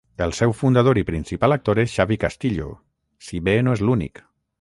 [0.25, 2.71] El seu fundador i principal actor és Xavi Castillo,
[3.27, 4.23] si bé no és l'únic.